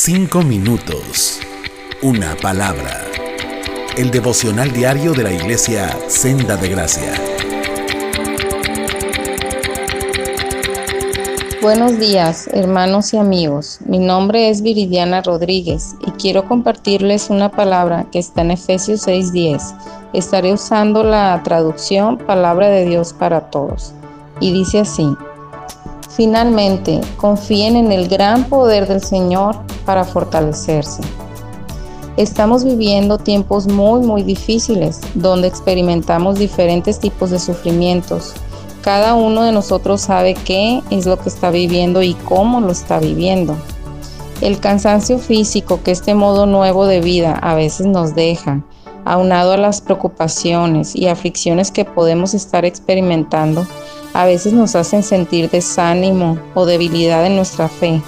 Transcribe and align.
Cinco 0.00 0.42
minutos. 0.42 1.40
Una 2.02 2.36
palabra. 2.40 3.04
El 3.96 4.12
devocional 4.12 4.70
diario 4.70 5.12
de 5.12 5.24
la 5.24 5.32
iglesia 5.32 5.92
Senda 6.06 6.56
de 6.56 6.68
Gracia. 6.68 7.14
Buenos 11.60 11.98
días, 11.98 12.48
hermanos 12.52 13.12
y 13.12 13.16
amigos. 13.16 13.80
Mi 13.86 13.98
nombre 13.98 14.50
es 14.50 14.62
Viridiana 14.62 15.20
Rodríguez 15.20 15.96
y 16.06 16.12
quiero 16.12 16.46
compartirles 16.46 17.28
una 17.28 17.50
palabra 17.50 18.06
que 18.12 18.20
está 18.20 18.42
en 18.42 18.52
Efesios 18.52 19.04
6:10. 19.04 19.74
Estaré 20.12 20.52
usando 20.52 21.02
la 21.02 21.42
traducción 21.42 22.18
Palabra 22.18 22.68
de 22.68 22.86
Dios 22.86 23.12
para 23.12 23.50
Todos. 23.50 23.94
Y 24.38 24.52
dice 24.52 24.78
así. 24.78 25.08
Finalmente, 26.10 27.00
confíen 27.16 27.74
en 27.74 27.90
el 27.90 28.06
gran 28.06 28.44
poder 28.44 28.86
del 28.86 29.02
Señor 29.02 29.56
para 29.88 30.04
fortalecerse. 30.04 31.00
Estamos 32.18 32.62
viviendo 32.62 33.16
tiempos 33.16 33.66
muy 33.66 34.02
muy 34.02 34.22
difíciles 34.22 35.00
donde 35.14 35.48
experimentamos 35.48 36.38
diferentes 36.38 37.00
tipos 37.00 37.30
de 37.30 37.38
sufrimientos. 37.38 38.34
Cada 38.82 39.14
uno 39.14 39.44
de 39.44 39.52
nosotros 39.52 40.02
sabe 40.02 40.34
qué 40.34 40.82
es 40.90 41.06
lo 41.06 41.18
que 41.18 41.30
está 41.30 41.50
viviendo 41.50 42.02
y 42.02 42.12
cómo 42.12 42.60
lo 42.60 42.70
está 42.70 43.00
viviendo. 43.00 43.56
El 44.42 44.60
cansancio 44.60 45.18
físico 45.18 45.80
que 45.82 45.92
este 45.92 46.12
modo 46.12 46.44
nuevo 46.44 46.84
de 46.84 47.00
vida 47.00 47.32
a 47.32 47.54
veces 47.54 47.86
nos 47.86 48.14
deja, 48.14 48.60
aunado 49.06 49.52
a 49.52 49.56
las 49.56 49.80
preocupaciones 49.80 50.94
y 50.94 51.08
aflicciones 51.08 51.70
que 51.70 51.86
podemos 51.86 52.34
estar 52.34 52.66
experimentando, 52.66 53.66
a 54.12 54.26
veces 54.26 54.52
nos 54.52 54.76
hacen 54.76 55.02
sentir 55.02 55.48
desánimo 55.48 56.38
o 56.54 56.66
debilidad 56.66 57.24
en 57.24 57.36
nuestra 57.36 57.70
fe. 57.70 58.02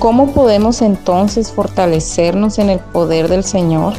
¿Cómo 0.00 0.28
podemos 0.32 0.80
entonces 0.80 1.52
fortalecernos 1.52 2.58
en 2.58 2.70
el 2.70 2.78
poder 2.78 3.28
del 3.28 3.44
Señor? 3.44 3.92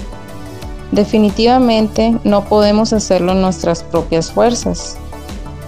Definitivamente 0.91 2.17
no 2.23 2.44
podemos 2.44 2.91
hacerlo 2.91 3.33
en 3.33 3.41
nuestras 3.44 3.83
propias 3.83 4.31
fuerzas. 4.31 4.97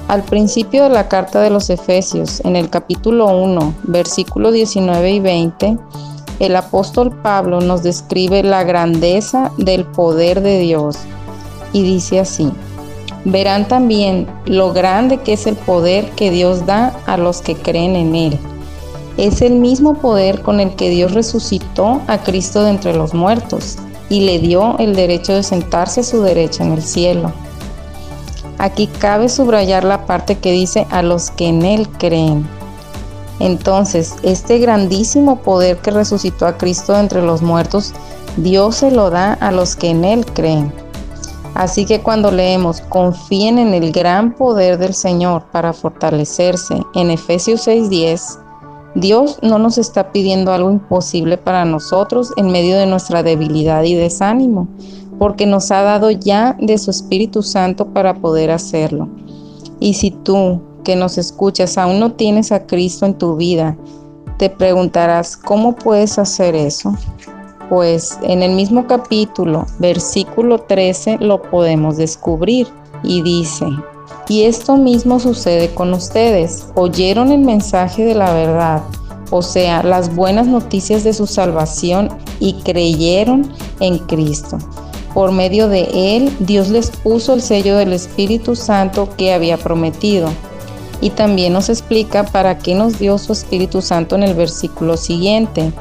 Al 0.08 0.24
principio 0.24 0.86
de 0.86 0.90
la 0.90 1.08
carta 1.08 1.40
de 1.40 1.52
los 1.52 1.70
Efesios, 1.70 2.42
en 2.46 2.56
el 2.56 2.72
capítulo 2.72 3.28
1, 3.28 3.76
versículo 3.84 4.52
19 4.52 5.12
y 5.12 5.20
20, 5.20 5.78
el 6.40 6.56
apóstol 6.56 7.12
Pablo 7.22 7.62
nos 7.62 7.84
describe 7.84 8.42
la 8.42 8.64
grandeza 8.64 9.52
del 9.60 9.86
poder 9.86 10.42
de 10.42 10.58
Dios 10.58 10.98
y 11.74 11.84
dice 11.84 12.20
así, 12.20 12.52
verán 13.24 13.68
también 13.68 14.26
lo 14.46 14.74
grande 14.74 15.20
que 15.20 15.34
es 15.34 15.46
el 15.46 15.58
poder 15.58 16.10
que 16.16 16.32
Dios 16.32 16.66
da 16.66 17.00
a 17.06 17.18
los 17.18 17.44
que 17.44 17.54
creen 17.54 17.96
en 17.96 18.16
Él 18.16 18.40
es 19.18 19.42
el 19.42 19.56
mismo 19.56 19.96
poder 19.96 20.42
con 20.42 20.60
el 20.60 20.76
que 20.76 20.90
Dios 20.90 21.14
resucitó 21.14 22.02
a 22.08 22.20
Cristo 22.20 22.64
de 22.64 22.72
entre 22.72 22.96
los 22.96 23.14
muertos 23.14 23.78
y 24.10 24.22
le 24.22 24.40
dio 24.40 24.78
el 24.80 24.96
derecho 24.96 25.34
de 25.34 25.44
sentarse 25.44 26.02
a 26.02 26.04
su 26.04 26.22
derecha 26.22 26.64
en 26.64 26.74
el 26.74 26.84
cielo. 26.84 27.32
Aquí 28.58 28.88
cabe 28.88 29.30
subrayar 29.30 29.84
la 29.84 30.06
parte 30.06 30.38
que 30.38 30.52
dice 30.52 30.88
a 30.90 31.02
los 31.02 31.32
que 31.32 31.48
en 31.48 31.64
Él 31.64 31.90
creen. 31.90 32.48
Entonces, 33.40 34.16
este 34.24 34.60
grandísimo 34.60 35.38
poder 35.42 35.78
que 35.78 35.92
resucitó 35.92 36.46
a 36.46 36.58
Cristo 36.58 36.94
de 36.94 37.00
entre 37.00 37.22
los 37.22 37.42
muertos, 37.42 37.94
Dios 38.38 38.76
se 38.76 38.92
lo 38.92 39.10
da 39.10 39.34
a 39.34 39.52
los 39.52 39.76
que 39.76 39.90
en 39.90 40.06
Él 40.06 40.26
creen. 40.26 40.74
Así 41.56 41.86
que 41.86 42.02
cuando 42.02 42.32
leemos 42.32 42.82
confíen 42.82 43.60
en 43.60 43.74
el 43.74 43.92
gran 43.92 44.34
poder 44.34 44.78
del 44.78 44.94
Señor 44.94 45.44
para 45.52 45.74
fortalecerse 45.74 46.82
en 46.96 47.12
Efesios 47.12 47.68
6:10, 47.68 48.40
Dios 48.96 49.40
no 49.42 49.58
nos 49.58 49.78
está 49.78 50.12
pidiendo 50.12 50.52
algo 50.52 50.72
imposible 50.72 51.38
para 51.38 51.66
nosotros 51.66 52.32
en 52.38 52.52
medio 52.52 52.78
de 52.78 52.86
nuestra 52.86 53.24
debilidad 53.24 53.84
y 53.84 53.96
desánimo, 53.96 54.68
porque 55.18 55.46
nos 55.46 55.72
ha 55.72 55.82
dado 55.82 56.12
ya 56.12 56.56
de 56.60 56.78
su 56.78 56.92
Espíritu 56.92 57.42
Santo 57.42 57.88
para 57.88 58.14
poder 58.14 58.52
hacerlo. 58.52 59.10
Y 59.80 59.96
si 59.96 60.12
tú 60.12 60.62
que 60.84 60.96
nos 60.96 61.18
escuchas 61.18 61.78
aún 61.78 62.00
no 62.00 62.14
tienes 62.14 62.52
a 62.52 62.68
Cristo 62.68 63.06
en 63.06 63.18
tu 63.18 63.36
vida, 63.36 63.76
te 64.38 64.50
preguntarás, 64.50 65.38
¿cómo 65.38 65.76
puedes 65.76 66.20
hacer 66.20 66.56
eso? 66.56 66.96
Pues 67.70 68.20
en 68.22 68.44
el 68.44 68.52
mismo 68.52 68.86
capítulo, 68.86 69.66
versículo 69.80 70.60
13, 70.60 71.18
lo 71.20 71.42
podemos 71.42 71.98
descubrir 71.98 72.68
y 73.04 73.22
dice, 73.22 73.66
y 74.28 74.44
esto 74.44 74.78
mismo 74.78 75.20
sucede 75.20 75.74
con 75.74 75.94
ustedes. 75.94 76.68
Oyeron 76.76 77.32
el 77.32 77.42
mensaje 77.42 78.04
de 78.06 78.16
la 78.16 78.34
verdad, 78.34 78.84
o 79.32 79.42
sea, 79.42 79.84
las 79.84 80.16
buenas 80.16 80.48
noticias 80.48 81.04
de 81.04 81.14
su 81.14 81.28
salvación 81.28 82.10
y 82.40 82.54
creyeron 82.64 83.52
en 83.80 84.00
Cristo. 84.00 84.58
Por 85.14 85.32
medio 85.32 85.68
de 85.68 86.16
él, 86.16 86.36
Dios 86.40 86.70
les 86.70 86.90
puso 86.90 87.34
el 87.34 87.42
sello 87.42 87.78
del 87.78 87.94
Espíritu 87.94 88.56
Santo 88.56 89.10
que 89.16 89.34
había 89.34 89.58
prometido. 89.58 90.30
Y 91.02 91.12
también 91.12 91.54
nos 91.54 91.70
explica 91.70 92.24
para 92.24 92.58
qué 92.58 92.76
nos 92.76 92.98
dio 92.98 93.18
su 93.18 93.34
Espíritu 93.34 93.82
Santo 93.82 94.16
en 94.16 94.24
el 94.24 94.34
versículo 94.34 94.98
siguiente. 94.98 95.72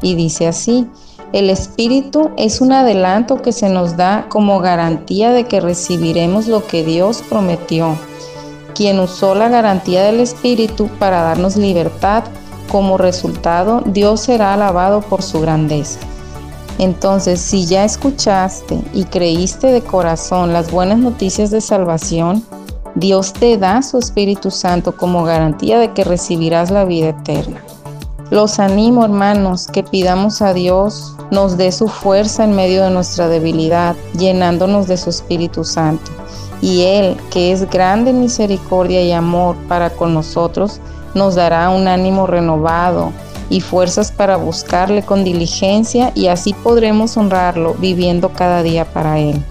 Y 0.00 0.14
dice 0.14 0.46
así, 0.46 0.86
el 1.32 1.50
Espíritu 1.50 2.30
es 2.38 2.60
un 2.60 2.72
adelanto 2.72 3.42
que 3.42 3.52
se 3.52 3.68
nos 3.68 3.96
da 3.96 4.26
como 4.30 4.60
garantía 4.60 5.30
de 5.30 5.44
que 5.44 5.60
recibiremos 5.60 6.46
lo 6.46 6.66
que 6.66 6.82
Dios 6.82 7.22
prometió, 7.28 7.96
quien 8.74 8.98
usó 8.98 9.34
la 9.34 9.48
garantía 9.48 10.04
del 10.04 10.20
Espíritu 10.20 10.88
para 10.98 11.22
darnos 11.22 11.56
libertad. 11.56 12.24
Como 12.70 12.98
resultado, 12.98 13.82
Dios 13.86 14.20
será 14.20 14.54
alabado 14.54 15.00
por 15.00 15.22
su 15.22 15.40
grandeza. 15.40 16.00
Entonces, 16.78 17.40
si 17.40 17.66
ya 17.66 17.84
escuchaste 17.84 18.78
y 18.92 19.04
creíste 19.04 19.68
de 19.68 19.80
corazón 19.80 20.52
las 20.52 20.70
buenas 20.70 20.98
noticias 20.98 21.50
de 21.50 21.60
salvación, 21.60 22.44
Dios 22.94 23.32
te 23.32 23.58
da 23.58 23.82
su 23.82 23.98
Espíritu 23.98 24.50
Santo 24.50 24.96
como 24.96 25.24
garantía 25.24 25.78
de 25.78 25.92
que 25.92 26.04
recibirás 26.04 26.70
la 26.70 26.84
vida 26.84 27.08
eterna. 27.08 27.62
Los 28.30 28.58
animo, 28.58 29.06
hermanos, 29.06 29.68
que 29.68 29.82
pidamos 29.82 30.42
a 30.42 30.52
Dios 30.52 31.14
nos 31.30 31.56
dé 31.56 31.72
su 31.72 31.88
fuerza 31.88 32.44
en 32.44 32.54
medio 32.54 32.84
de 32.84 32.90
nuestra 32.90 33.26
debilidad, 33.26 33.96
llenándonos 34.18 34.86
de 34.86 34.98
su 34.98 35.08
Espíritu 35.08 35.64
Santo. 35.64 36.10
Y 36.60 36.82
Él, 36.82 37.16
que 37.30 37.52
es 37.52 37.70
grande 37.70 38.10
en 38.10 38.20
misericordia 38.20 39.02
y 39.02 39.12
amor 39.12 39.56
para 39.66 39.88
con 39.88 40.12
nosotros, 40.12 40.78
nos 41.14 41.36
dará 41.36 41.70
un 41.70 41.88
ánimo 41.88 42.26
renovado 42.26 43.12
y 43.48 43.62
fuerzas 43.62 44.12
para 44.12 44.36
buscarle 44.36 45.02
con 45.02 45.24
diligencia 45.24 46.12
y 46.14 46.26
así 46.26 46.52
podremos 46.52 47.16
honrarlo 47.16 47.76
viviendo 47.78 48.28
cada 48.28 48.62
día 48.62 48.84
para 48.84 49.18
Él. 49.18 49.42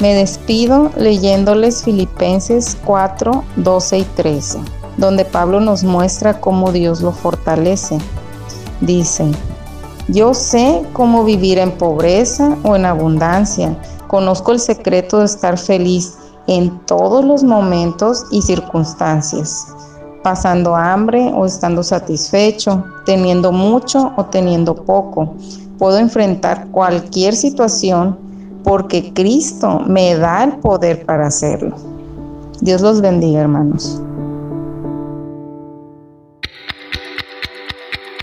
Me 0.00 0.14
despido 0.14 0.90
leyéndoles 0.96 1.84
Filipenses 1.84 2.76
4, 2.84 3.44
12 3.54 3.98
y 3.98 4.02
13 4.02 4.58
donde 4.96 5.24
Pablo 5.24 5.60
nos 5.60 5.84
muestra 5.84 6.40
cómo 6.40 6.72
Dios 6.72 7.02
lo 7.02 7.12
fortalece. 7.12 7.98
Dice, 8.80 9.30
yo 10.08 10.34
sé 10.34 10.82
cómo 10.92 11.24
vivir 11.24 11.58
en 11.58 11.72
pobreza 11.72 12.56
o 12.62 12.76
en 12.76 12.86
abundancia. 12.86 13.76
Conozco 14.06 14.52
el 14.52 14.60
secreto 14.60 15.18
de 15.18 15.26
estar 15.26 15.58
feliz 15.58 16.16
en 16.46 16.78
todos 16.86 17.24
los 17.24 17.42
momentos 17.42 18.24
y 18.30 18.40
circunstancias, 18.42 19.66
pasando 20.22 20.76
hambre 20.76 21.32
o 21.34 21.44
estando 21.44 21.82
satisfecho, 21.82 22.84
teniendo 23.04 23.50
mucho 23.50 24.12
o 24.16 24.26
teniendo 24.26 24.74
poco. 24.74 25.34
Puedo 25.78 25.98
enfrentar 25.98 26.68
cualquier 26.68 27.34
situación 27.34 28.16
porque 28.62 29.12
Cristo 29.12 29.80
me 29.86 30.16
da 30.16 30.44
el 30.44 30.56
poder 30.58 31.04
para 31.04 31.26
hacerlo. 31.26 31.76
Dios 32.60 32.80
los 32.80 33.00
bendiga, 33.00 33.40
hermanos. 33.40 34.00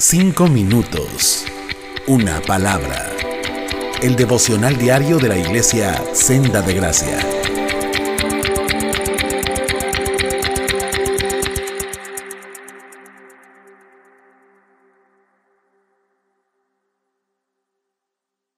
Cinco 0.06 0.48
minutos. 0.48 1.46
Una 2.08 2.42
palabra. 2.42 3.10
El 4.02 4.18
devocional 4.18 4.78
diario 4.78 5.18
de 5.18 5.30
la 5.30 5.38
iglesia 5.38 6.04
Senda 6.14 6.62
de 6.62 6.74
Gracia. 6.74 7.43